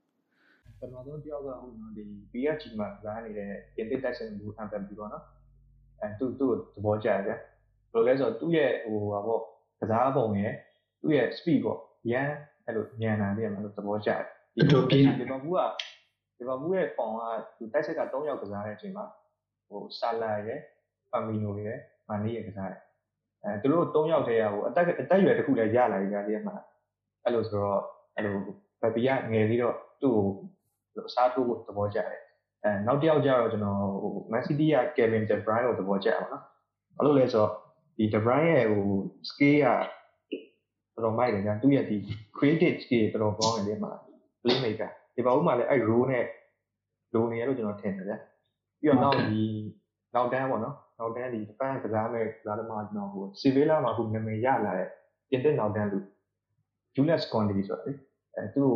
[0.80, 5.24] ပထမဆုံးတယောက်ကဟုတ်နော်ဒီ PSG မှာကစားနေတဲ့ပြင်သစ်တိုက်ရှင်ဘူးအမ်ပန်ပြီပေါ့နော်
[6.02, 7.40] အဲသူ့သူ့သဘောကျတယ်
[7.96, 9.42] ဘယ်လိုလဲဆိုတော့သူ့ရဲ့ဟိုဟာပေါ့
[9.80, 10.54] ကစားပုံရယ်
[11.02, 11.80] သူ့ရဲ့ speed ပေါ့
[12.12, 12.30] ရန်
[12.66, 14.22] အဲ့လိုညံတာပြရမှာလို့သဘောကျတယ်
[14.62, 15.60] အတူပြေးနေလီဗာပူးက
[16.38, 17.20] လီဗာပူးရဲ့ပုံက
[17.58, 19.06] သူတိုက်စစ်က3ယောက်ကစားတဲ့အချိန်မှာ
[19.68, 20.60] ဟိုဆာလာရယ်
[21.10, 22.82] ဖာမီနိုရယ်မာနီရယ်ကစားတယ်
[23.44, 26.56] အဲသူတို့3ယောက်တည်းကဟိုအတက်အတက်ရွယ်တစ်ခုလည်းရလာပြီကြာဒီမှာ
[27.24, 27.82] အဲ့လိုဆိုတော့
[28.16, 28.36] အဲ့လို
[28.82, 30.16] ဘပီကငယ်ပြီးတော့သူ့
[30.94, 32.22] ကိုအစားထိုးဖို့သဘောကျတယ်
[32.64, 36.44] အဲနောက်တစ်ယောက်ကျတော့ကျွန်တော်ဟို Man City က Kevin De Bruyne ကိုသဘောကျအောင်နော်
[36.98, 37.52] ဘာလို့လဲဆိုတော့
[37.98, 38.86] ဒီ De Bruyne ရဲ့ဟို
[39.30, 39.58] skill
[40.96, 41.98] ကတော်တော်မိုက်တယ်ညာသူ့ရဲ့ဒီ
[42.38, 43.92] creative skill တော်တော်ကောင်းတယ်လေမှာ
[44.42, 46.26] play maker ဒီဘာဦးမှာလည်းအဲ့ role နဲ့
[47.14, 48.14] လိုနေရလို့ကျွန်တော်ထင်တယ်ဗျ
[48.80, 49.42] ပြီးတော့နောက်ဒီ
[50.16, 54.90] နောက်တန်းပေါ့နော်နောက်တန်းဒီဂျပန်ကစားမဲ့ကစားသမားကျွန်တော်ဟိုစီဗီလာမှာခုနာမည်ရလာတဲ့
[55.30, 56.00] ပြင်သစ်နောက်တန်းလူ
[56.96, 57.94] ဂျူလက်စ်ကွန်ဒီဆိုတာလေ
[58.36, 58.70] အဲသူ့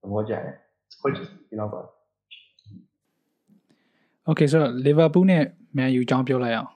[0.00, 0.54] ကိုသဘောကျတယ်
[1.00, 1.80] ဟုတ်ကဲ့ဒီနောက်ပါ
[4.28, 5.42] Okay so Liverpool နဲ့
[5.76, 6.70] Man U အကြောင်းပြောလိုက်အောင်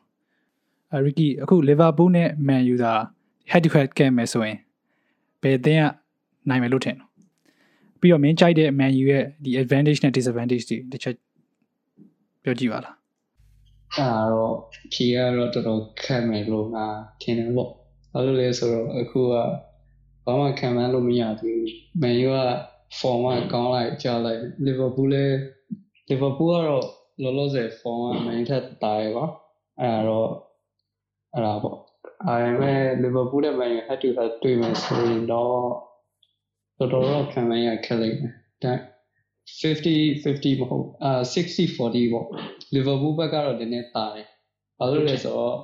[1.05, 2.93] ရီကီအခုလီဗာပူးနဲ့မန်ယူသာ
[3.51, 4.59] head to head ကဲမယ်ဆိုရင်
[5.43, 5.85] ဘယ်အသင်းက
[6.49, 7.11] နိုင်မယ်လို့ထင်တော့
[8.01, 11.15] ပြီးတော့မင်းကြိုက်တဲ့မန်ယူရဲ့ဒီ advantage နဲ့ disadvantage တွေတစ်ချက်
[12.43, 12.97] ပြောကြည့်ပါလား
[13.95, 14.55] အဲ့ဒါတော့
[14.93, 16.87] ဖြေကတော့တော်တော်ခက်မယ်လို့ငါ
[17.23, 17.71] ထင်တယ်ပေါ့
[18.13, 19.35] ဘာလို့လဲဆိုတော့အခုက
[20.25, 22.39] ဘာမှခံမှန်းလို့မရသေးဘူးမန်ယူက
[22.99, 25.37] form ကကောင်းလိုက်ကြားလိုက်လီဗာပူးလည်း
[26.09, 26.85] လီဗာပူးကတော့
[27.23, 29.25] လောလောဆယ် form ကမန်ယူထက်တာရပါ
[29.81, 30.29] အဲ့ဒါတော့
[31.35, 31.79] အဲ့ဒါပေါ့
[32.27, 35.53] အဲဒါပေမဲ့လီဗာပူးနဲ့မန်ယူ head to head တွေ့မယ်ဆိုရင်တော့
[36.79, 38.35] တော်တော်တော့ခံမှန်းရခက်လိမ့်မယ်
[38.65, 38.73] ဒါ
[39.61, 41.77] 50 50မဟုတ်အာ60 40
[42.13, 42.27] ပေါ့
[42.75, 44.27] လီဗာပူးဘက်ကတော့နည်းနည်းတာတယ်
[44.79, 45.59] ဘာလို့လဲဆိုတော့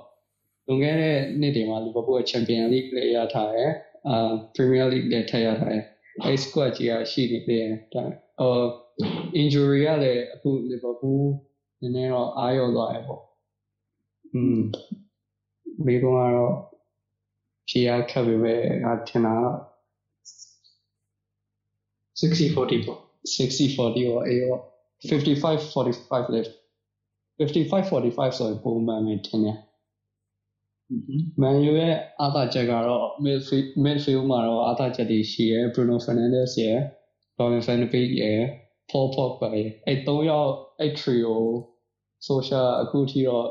[0.66, 3.70] လွန်ခဲ့တဲ့နှစ်တွေမှာလီဗာပူးကချန်ပီယံလိလည်းရထားတယ်
[4.08, 4.16] အာ
[4.54, 5.84] ပရီးမီးယားလိလည်းထည့်ရထားတယ်
[6.24, 8.02] အဲ squad ကြီးကရှိနေသေးတယ်ဒါ
[8.40, 8.64] အော်
[9.40, 11.28] injury ကလည်းအခုလီဗာပူး
[11.80, 13.22] နည်းနည်းတော့အားရောသွားတယ်ပေါ့
[14.34, 14.60] อืม
[15.86, 16.54] ဒီကောင်ကတော့
[17.68, 19.56] ဖြေရခက်ပြီပဲငါထင်တာတော့
[22.18, 22.68] 60 40ပေါ့
[23.34, 24.56] 60 40ရောအေးရော
[25.08, 26.52] 55 45 left
[27.38, 29.58] 55 45ဆိုရင်ပုံမှန်ပဲထင်တယ်
[31.40, 36.78] မန်ယူရဲ့အားသာချက်ကတော့ midfield midfield မှာတော့အားသာချက်တွေရှိရယ် Bruno Fernandes ရယ်
[37.38, 38.42] Robin van de Beek ရယ်
[38.90, 41.36] Paul Pogba ရယ်အဲ့သုံးယောက်အဲ့ trio
[42.28, 43.46] social အခုထိတော့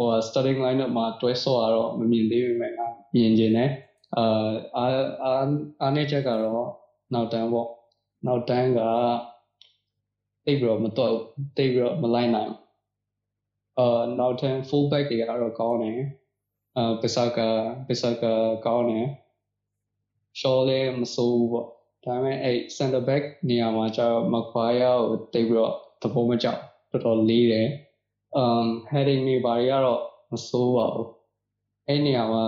[0.00, 3.70] ဟို starting lineup မှာတွဲဆော့ရတော့မမြင်သေးပေမဲ့ငါမြင်ကျင်တယ်
[4.16, 4.24] အာ
[4.76, 4.84] အာ
[5.24, 5.32] အာ
[5.80, 6.68] အားနေချက်ကတော့
[7.14, 7.68] နောက်တန်းပေါ့
[8.26, 8.80] နောက်တန်းက
[10.44, 11.12] တိတ်ပြီးတော့မတော့
[11.56, 12.52] တိတ်ပြီးတော့မလိုက်နိုင်
[13.78, 15.98] အာနောက်တန်း full back တွေကတော့ကောင်းတယ်
[16.76, 17.48] အာပစာကာ
[17.88, 18.32] ပစာကာ
[18.66, 19.06] ကောင်းတယ်
[20.40, 21.66] ရှော်လည်းမဆိုးဘူးပေါ့
[22.04, 27.68] ဒါပေမဲ့အဲ့ center back နေရာမှာကျတော့မခွာရကိုတိတ်ပြီးတော့သဘောမကျတော်တော်လေးတယ်
[28.42, 31.08] um heading တွေဘာတွေကတော့မစိုးပါဘူး
[31.88, 32.44] အဲ့နေရာမှာ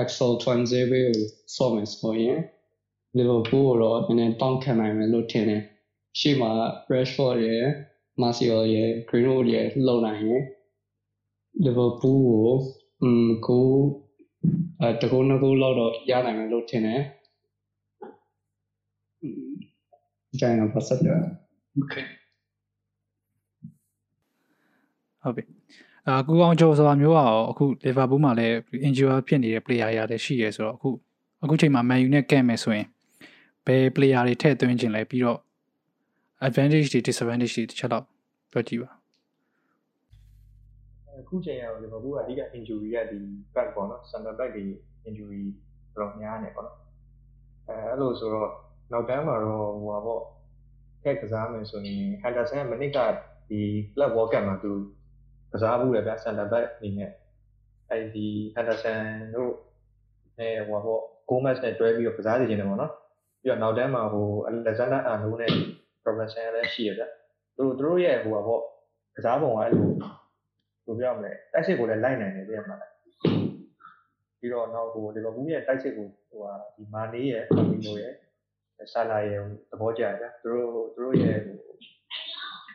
[0.00, 1.06] axle transit ကို
[1.54, 2.38] စောမယ်ဆိုရင်
[3.18, 5.62] Liverpool ကိုတော့နည်းနည်းတောင်းခံနိုင်မယ်လို့ထင်တယ်
[6.18, 6.52] ရှေ့မှာ
[6.92, 7.66] Rashford ရယ်
[8.20, 10.42] Martial ရယ် Greenwood ရယ်လုံနိုင်ရယ်
[11.64, 12.48] Liverpool ကို
[13.02, 13.66] อืมကို
[14.80, 17.00] အဲတကူနှစ်ကူလောက်တော့ရနိုင်မယ်လို့ထင်တယ်။
[20.40, 21.26] ကြိုင်တော့ပတ်သက်ရအောင်။
[21.80, 22.04] Okay.
[25.22, 25.44] ဟုတ်ပြီ
[26.08, 28.54] အာကူအောင်ကျော်ဆိုတာမျိုးอ่ะအခုလီဗာပူးမှာလည်း
[28.86, 30.88] injury ဖြစ်နေတဲ့ player တွေလည်းရှိရဲဆိုတော့အခု
[31.42, 32.86] အခုချိန်မှာ Man U နဲ့ကဲမယ်ဆိုရင်
[33.66, 35.38] ဘယ် player တွေထည့်သွင်းခြင်းလဲပြီးတော့
[36.46, 38.04] advantage တွေ disadvantage တွေတစ်ချက်တော့
[38.52, 38.90] ပြောကြည့်ပါ
[41.20, 43.18] အခုချိန်ရတော့လီဗာပူးကအဓိက injury ကဒီ
[43.54, 44.64] back ပေါ့နော် center back တွေ
[45.08, 45.42] injury
[45.94, 46.78] တော်တော်များနေပေါ့နော်
[47.68, 48.50] အဲအဲ့လိုဆိုတော့
[48.92, 50.22] နောက်တန်းမှာတော့ဟိုပါပေါ့
[51.04, 52.98] ကဲကစားမယ်ဆိုရင် Henderson ကမနစ်က
[53.50, 53.60] ဒီ
[53.94, 54.72] club world cup မှာသူ
[55.52, 57.10] ကစားဘူးလေဗျ center back အနေနဲ့
[57.90, 59.00] အဲဒီ Henderson
[59.34, 59.52] တို့
[60.38, 62.92] အဲဟိုပါပေါ့ Gomez နဲ့တွဲပြီးတော့ကစားနေကြတယ်ပေါ့နော်
[63.42, 65.52] ပြီးတော့နောက်တန်းမှာဟို Alexander Arnold နဲ့
[66.06, 67.02] Robertson လည်းရှိရဗျ
[67.56, 68.62] သူတို့သူတို့ရဲ့ဟိုပါပေါ့
[69.16, 69.98] ကစားပုံကအဲ့လိုဘယ်
[70.86, 72.76] လိုပြောရမလဲတိုက်စစ်ကိုလည်းလိုက်နိုင်တယ်ပြရမှာ
[74.38, 78.14] ပြီးတော့နောက်ဟိုလီဗာပူးရဲ့တိုက်စစ်ကိုဟိုဟာဒီမာနီရဲ့ဖာမီနိုရဲ့
[78.92, 81.58] ဆာလာရဲ့သဘောကျတယ်ဗျသူတို့သူတို့ရဲ့ဟို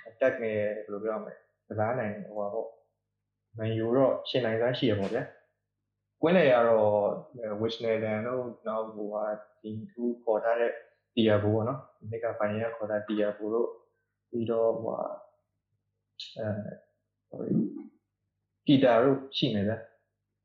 [0.10, 1.34] attack နဲ့ဘယ်လိုပြောရမလဲ
[1.68, 2.68] ကစားနိုင်ဟိုပါပေါ့
[3.58, 5.20] မန်ယူတော့ရှင်နိုင်စွမ်းရှိရပေါ့ဗျ
[6.22, 6.92] ကွင်းလေကတော့
[7.62, 9.26] Wishnelden တို့နောက်ဟိုဟာ
[9.62, 10.78] ဒီသူခေါ်ထားတဲ့ဒီ
[11.16, 13.70] တီယာဘူပေါ့နော်ဒီနှစ်ကဖိုင်ရခေါ်တာတီယာဘူတို့
[14.30, 16.48] ပြီးတော့ဟိုအဲ
[17.30, 17.54] sorry
[18.68, 19.82] ကီတာတို့ရှိနေတယ်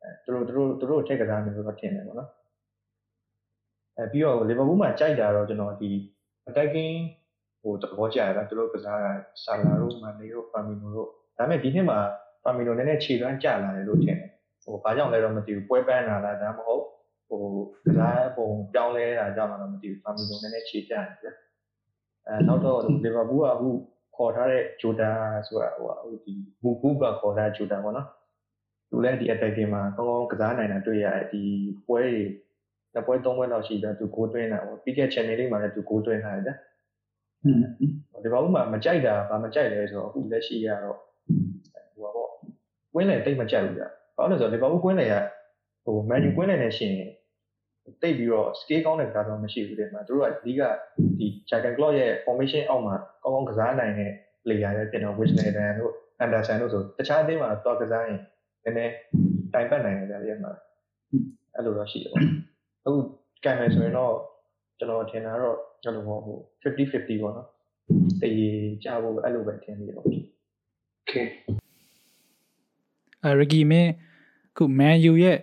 [0.02, 2.30] အဲသူတို့သူတို့သူတို့ထက်ကစားနေလို့တော့ထင်တယ်ပေါ့နော်
[3.96, 5.90] အဲပြီးတော့လီဗာပူးမှာကြိုက်တာတော့ကျွန်တော်ဒီ
[6.48, 6.96] attacking
[7.62, 9.12] ဟိုသဘောကျတယ်ဗျသူတို့ကစားတာ
[9.44, 11.98] ဆာလာတို့မန်နေတို့ဖာမီနိုတို့ဒါပေမဲ့ဒီနှစ်မှာ
[12.42, 14.30] ဖာမီနိုနည်းနည်းခြေသွမ်းကျလာတယ်လို့ထင်တယ်
[14.64, 16.84] ဟိုဘာကြောင့်လဲတော့မသိဘူးပွဲပန်းလာလားဒါမှမဟုတ်
[17.28, 17.42] ဟို
[17.84, 21.26] ကစားပုံပြောင်းလဲတာကြောင့်တော့မသိဘူးဖာမီနိုနည်းနည်းခြေကျတယ်ဗျ
[22.26, 23.68] အဲနောက်တော့လီဗာပူးကအခု
[24.16, 25.10] ခေါ်ထားတဲ့ဂျိုတာ
[25.46, 28.08] ဆိုတာဟိုဟိုဒီမူကူကခေါ်ထားဂျိုတာပေါ့နော်
[28.90, 31.42] သူလည်းဒီ attacking မှာကောင်းကောင်းကစားနိုင်တာတွေ့ရတယ်ဒီ
[31.86, 32.22] ပွဲတွေ
[32.94, 36.52] နှစ်ပွဲသုံးပွဲလောက်ရှိတယ်သူဂိုးသွင်းတာပေါ့ပြီးခဲ့ channel လေးမှာလည်းသူဂိုးသွင်းထားတယ်ဗျ
[38.22, 40.98] ဒီဘောက်မှာမကြိုက်တာဘာမကြိုက်လဲဆိုတော့အခုလက်ရှိရတော့
[41.94, 42.30] ဟိုပါပေါ့
[42.92, 43.84] ကွင်းလေတိတ်မကြိုက်ဘူးဗျ
[44.16, 45.14] ဘာလို့လဲဆိုတော့ဒီဘောက်ကွင်းလေက
[45.84, 46.94] ဟို menu ကွင်းလေနဲ့ရှင်
[48.02, 50.60] တိတ်ပြီးတော့ scale ကောင်းတဲ့ကားတော့မရှိဘူးတဲ့မှာတို့ကအဓိက
[51.18, 54.12] ဒီ Jurgen Klopp ရဲ့ formation အောက်မှာကောင်းကောင်းကစားနိုင်တဲ့
[54.44, 55.92] player တွေပြင်တော့ Wijnaldum တို့
[56.24, 58.18] Anderson တို့ဆိုတခြားအသင်းမှာတော့ကစားရင်
[58.64, 58.92] နည်းနည်း
[59.52, 60.52] တိုင်ပတ်နိုင်တယ်ဗျဒီမှာ
[61.54, 62.24] အဲ့လိုတော့ရှိတယ်ပေါ့
[62.84, 63.00] အခု
[63.44, 64.14] ကံမယ်ဆိုရင်တော့
[64.78, 67.48] ကျွန်တော်ထင်တာတော့ အဲ့လိုပေါ့ဟို50 50ပေါ့နော်
[68.20, 68.48] တရေ
[68.84, 70.06] ကြဖို့အဲ့လိုပဲထင်နေတော့
[71.00, 71.26] okay
[73.24, 73.90] အဲရီကီမင်း
[74.56, 75.38] ခုမန်ယူရဲ့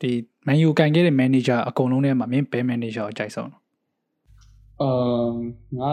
[0.00, 0.10] ဒီ
[0.46, 3.56] မန်ယူကန်ခဲ့တဲ့မန်နေဂျာအကုန်လုံးထဲမှာမင်းဘယ်မန်နေဂျာကိုကြိုက်ဆုံးလဲ
[4.80, 5.34] အမ်
[5.80, 5.92] ငါ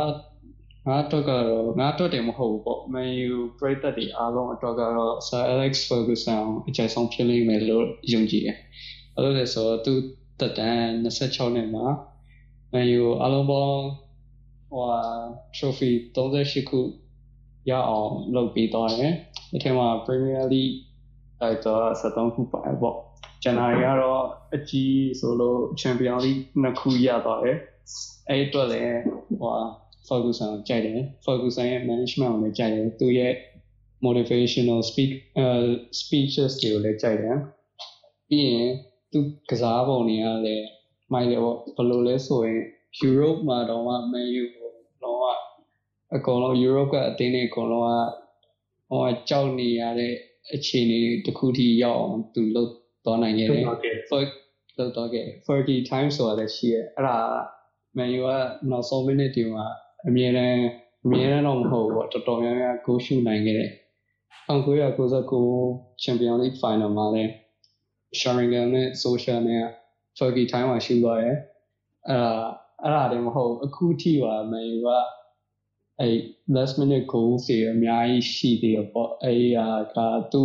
[0.87, 8.57] ငါတော့ကတော့ငါတော့တယ်မဟုတ်ဘူးပေါ့မန်ယူပရိသတ်တွေအားလုံးအတွက်ကတော့ Sir Alex Ferguson အကြိုက်ဆုံးဖြစ်လိမ့်မယ်လို့ယုံကြည်တယ်။
[9.15, 9.93] အဲ့လိုလဲဆိုတော့သူ
[10.39, 11.85] တက်တန်း26နှစ်မှာ
[12.73, 13.83] မန်ယူအားလုံးပေါင်း
[14.71, 14.85] ဟို
[15.55, 16.79] trophy 38ခု
[17.69, 19.11] ရအောင်လုပ်ပြီးသွားတယ်။
[19.51, 20.75] ဒီထဲမှာ Premier League
[21.41, 22.95] အဲ့တော့73ခုပါတယ်ပေါ့။
[23.43, 24.23] ဇန်နဝါရီကတော့
[24.55, 27.57] အကြီးဆိုလို့ Champion League နှစ်ခုရသွားတယ်။
[28.29, 28.97] အဲ့အတွက်လည်း
[29.41, 29.53] ဟို
[30.07, 33.33] Ferguson ကိုကြိုက်တယ် Ferguson ရဲ့ management ကိုလည်းကြိုက်တယ်သူရဲ့
[34.05, 35.47] motivational speak အဲ
[35.99, 37.37] speeches တွေကိုလည်းကြိုက်တယ်
[38.29, 38.69] ပြီးရင်
[39.11, 40.67] သူကစားပုံတွေကလည်း
[41.13, 42.61] မိုက်တယ်ပေါ့ဘယ်လိုလဲဆိုရင်
[43.07, 44.69] Europe မှာတော့မှ Man U ကို
[45.03, 45.37] တော့
[46.15, 50.13] အကုန်လုံး Europe ကအသင်းတွေအကုန်လုံးကဟိုကြောက်နေရတဲ့
[50.53, 52.71] အခြေအနေတစ်ခုထိရောက်အောင်သူလုပ်
[53.05, 53.63] သွားနိုင်ခဲ့တယ်
[54.09, 54.23] for
[54.77, 57.17] လောက်တော့ခဲ့40 times ဆိုတာလည်းရှိရဲအဲ့ဒါ
[57.97, 58.29] Man U က
[58.69, 59.65] နောက်ဆုံး minute ဒီမှာ
[60.07, 60.61] အမြဲတမ်း
[61.05, 63.71] အမြဲတမ်းတော့မဟုတ်ဘူးပေါ့တော်တော်များများ goal shoot နိုင်ခဲ့တယ်
[64.49, 67.31] 1999 Champions League Final မှာလည်း
[68.19, 69.63] Sheringham နဲ့ Social နဲ့
[70.19, 71.37] Turkey time မှာရှိသွားတယ်
[72.07, 72.33] အဲ့ဒါ
[72.83, 74.89] အဲ့ဒါလည်းမဟုတ်အခုထိပါ Man U က
[75.99, 76.15] အဲ့
[76.55, 79.97] last minute goal တွေအများကြီးရှိသေးတယ်ပေါ့အဲ့ဟာက
[80.31, 80.43] သူ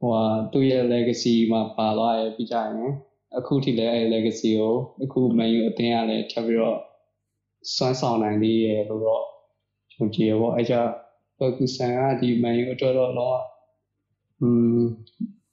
[0.00, 2.92] ဟိုဟာသူ့ရဲ့ legacy မှာပါသွားရပြီးကြရင်
[3.38, 6.78] အခုထိလည်းအဲ့ legacy ကိုအခု Man U အသင်းကလည်းထပ်ပြီးတော့
[7.74, 9.24] စွမ်းဆောင်နိုင်သေးရဲ့လို့တော့
[9.94, 10.74] ယုံကြည်ရပေါ့အဲ့ကြ
[11.36, 13.38] Ferguson ကဒီ Man U အတွက်တော့တော့
[14.40, 14.82] อืม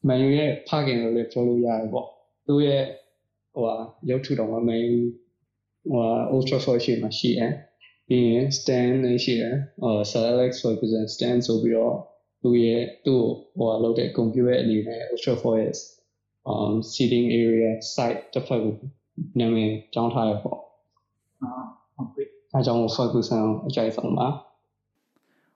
[0.07, 2.07] Man U ရဲ့ဖခင်လို့လည်းပြောလို့ရတယ်ပေါ့
[2.47, 2.83] သူ့ရဲ့
[3.55, 3.75] ဟိုဟာ
[4.09, 4.97] ရုပ်ထုတော်မှာ Man U
[5.91, 7.51] ဟိုဟာ Old Trafford ရှိမှရှိတယ်
[8.07, 11.95] ပြီးရင် Stan လည်းရှိတယ်ဟို Sir Alex Ferguson Stan ဆိုပြီးတော့
[12.41, 13.23] သူ့ရဲ့သူ့
[13.57, 15.73] ဟိုဟာလုပ်တဲ့ computer အနေနဲ့ Old Trafford ရဲ့
[16.51, 18.75] um seating area site တစ်ဖက်ကို
[19.39, 20.59] နာမည်ကြောင်းထားရပေါ့
[21.95, 24.27] ဟုတ်ပြီအဲကြောင့် Ferguson အကြိုက်ဆုံးပါ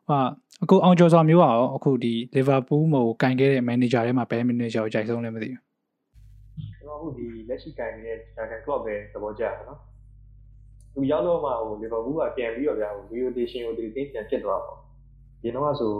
[0.07, 0.19] ဟာ
[0.63, 5.68] အခုအောင်ကျော်စွာမျိုးကရောအခုဒီလီဗာပူးမို့ကန်ခဲ့တဲ့မန်နေဂျာထဲမှာဘယ်မန်နေဂျာကိုကြိုက်ဆုံးလဲမသိဘူး
[6.79, 9.79] ကျွန်တော်အခုဒီလက်ရှိကင်နေတဲ့ Jurgen Klopp ပဲသဘောကျတယ်နော်
[10.93, 14.77] သူရောက်တော့မှဟိုလီဗာပူးကပြန်ပြီးတော့ဗျာဟို rotation ကိုဒီတင်းပြန်ဖြစ်သွားပေါ့
[15.41, 15.93] ဒီတော့ကဆို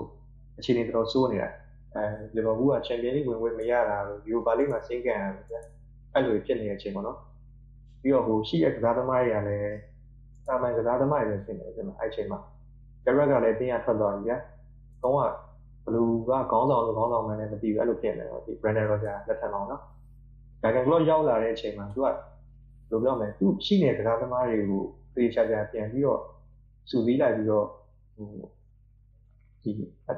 [0.59, 1.49] အခြေအနေတော်တော်ဆိုးနေတာ
[1.95, 2.03] အဲ
[2.35, 5.61] လီဗာပူးက Champions League ဝင်ဝင်မရတာလို့ Europa League မှာစင်းကန်ရတယ်ဗျာ
[6.13, 7.17] အဲ့လိုဖြစ်နေတဲ့အချိန်ပေါ့နော်
[8.01, 9.77] ပြီးတော့ဟိုရှိတဲ့ကစားသမားတွေကလည်း
[10.45, 12.39] စာမန်ကစားသမားတွေဖြစ်နေတယ်ကျွန်တော်အဲ့ချိန်မှာ
[13.05, 14.37] Garrett ကလည်းတင်းရထွက်သွားပြီဗျာ
[15.03, 15.21] ကောင်းက
[15.85, 19.81] ဘလူးကခေါင်းဆောင်လို့ခေါင်းဆောင်မှန်းလည်းမသိဘူးအဲ့လိုဖြစ်နေတော့ဒီ Brandon Rodgers လက်ထက်အောင်နော်
[20.63, 22.15] ဒါကင်ကလော့ရောက်လာတဲ့အချိန်မှာသူကဘယ်
[22.91, 24.83] လိုပြောမလဲသူရှိနေတဲ့ကစားသမားတွေကို
[25.15, 26.21] သေချာချာပြန်ပြီးတော့
[26.89, 27.65] စုစည်းလိုက်ပြီးတော့
[28.15, 28.27] ဟို
[29.63, 29.71] ဒီ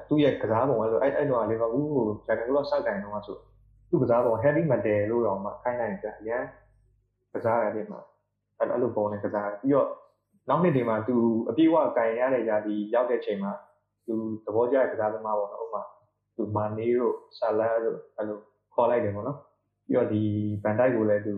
[0.09, 3.37] သူ့ရဲ့ကစားပုံကဆိုအဲ့အဲ့တော့လီဗာပူးကိုဒါကင်ကလော့စောက်ကင်တော့ဆို
[3.89, 6.43] သူ့ကစားပုံ heavy metal လို့တော့မှခိုင်းနိုင်ကြအရန်
[7.33, 7.99] ကစားရတယ်မှာ
[8.57, 9.87] အဲ့အဲ့လိုပုံနဲ့ကစားပြီးတော့
[10.49, 11.15] နောက်နှစ်တွေမှာသူ
[11.49, 13.51] အပြေးအဝကင်ရတဲ့ຢာဒီရောက်တဲ့ချိန်မှာ
[14.05, 14.13] သူ
[14.45, 15.81] သဘောကျတဲ့ကစားသမားပေါ့နော်ဥပမာ
[16.35, 18.37] သူမာနီတို့ဆာလာတို့အဲ့လို
[18.73, 19.37] ခေါ်လိုက်တယ်ပေါ့နော်
[19.87, 20.21] ပြီးတော့ဒီ
[20.63, 21.35] ဗန်တိုက်ကိုလည်းသူ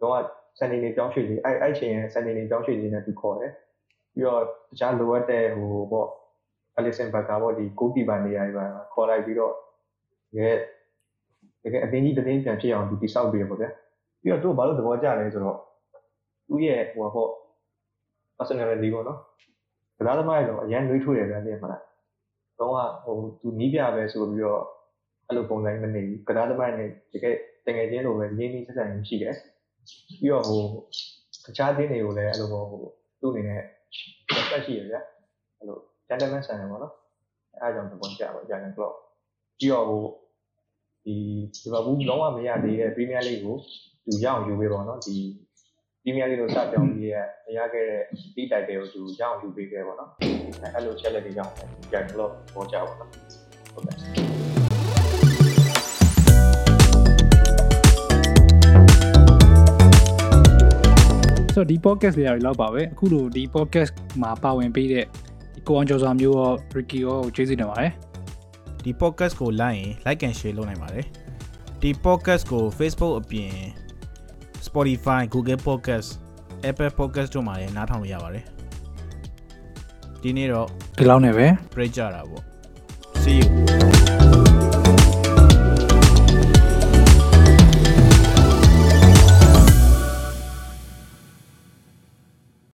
[0.00, 0.20] တော့
[0.58, 3.52] စန်နေနေပြောင်းရွှေ့လေးအဲ့အဲ့ချိန်စန်နေနေပြောင်းရွှေ့လေးနဲ့သူခေါ်တယ်
[4.14, 6.08] ပြီးတော့တခြားလိုအပ်တဲ့ဟိုပေါ့
[6.76, 9.54] အလီဆန်ဘကာပေါ့ဒီကိုကီပါနေရာတွေပါခေါ်လိုက်ပြီးတော့
[10.38, 10.56] ရဲ့
[11.62, 13.70] တကယ်အတင်းကြီးတင်းပြန်ဖြစ်အောင်ဒီတိဆောက်ပေးရပေါ့ဗျာ
[14.22, 15.58] ပြီးတော့သူကဘာလို့သဘောကျလဲဆိုတော့
[16.48, 17.30] သူ့ရဲ့ဟိုပေါ့
[18.38, 19.18] personality ပေါ့နော်
[19.98, 21.82] ကစားသမားရဲ့တော့အရန်နှွေးထွေးတယ်ဗျာသိရမလား
[22.58, 22.72] တော့
[23.04, 24.64] ဟိုသူနီးပြပဲဆိုပြီးတော့
[25.28, 27.34] အဲ့လိုပုံစံမနေဘူးကစားသမားနဲ့တကယ်
[27.66, 29.34] တကယ်ချင်းလိုပဲရင်းနှီးဆက်ဆံမှုရှိတယ်
[30.20, 30.62] ပြီးတော့ဟို
[31.44, 32.82] တခြားတင်းတွေကိုလည်းအဲ့လိုဟို
[33.20, 33.62] သူ့အနေနဲ့
[34.50, 35.00] ပတ်ရှိရဗျာ
[35.58, 36.94] အဲ့လို gentleman ဆန်တယ်ပေါ့နော်
[37.60, 38.92] အဲ့အကြောင်းသဘောကျပါကြာတယ်တော့
[39.58, 40.04] ပြီးတော့ဟို
[41.04, 41.14] ဒီ
[41.54, 43.56] ဒီဘာဘူးလုံးဝမရသေးတဲ့ Premier League ကို
[44.06, 45.16] သူရအောင်ယူပေးပါတော့ဒီ
[46.02, 47.16] Premier League လို့စကြောင်းပြီးရ
[47.56, 48.02] ရခဲ့တဲ့
[48.34, 50.10] ဒီတိုက်တယ်ကိုသူရအောင်ယူပေးခဲ့ပါတော့
[50.74, 51.52] အဲ့လိုချက်လက်တွေကြောင့်
[51.92, 53.08] ကြာတယ်တော့ပေါ်ကြပါတော့
[53.74, 54.57] ဟုတ်ကဲ့
[61.58, 63.92] ဆိုတော့ဒီ podcast လေးရတယ်လောက်ပါပဲအခုလိုဒီ podcast
[64.22, 65.04] မှာပါဝင်ပေးတဲ့
[65.54, 67.92] ဒီကိုအောင်ကျော်စွာမျိုးရော Ricky ရောကိုကျေးဇူးတင်ပါတယ်
[68.84, 71.04] ဒီ podcast ကို like ရင် like and share လုပ်နိုင်ပါတယ်
[71.82, 73.52] ဒီ podcast ကို Facebook အပြင်
[74.66, 76.08] Spotify Google Podcast
[76.70, 78.44] Apple Podcast တို့မှာလည်းနားထောင်လို့ရပါတယ်
[80.22, 80.66] ဒီနေ့တော့
[80.98, 84.47] ဒီလောက်နဲ့ပဲ break ကြတာပေါ့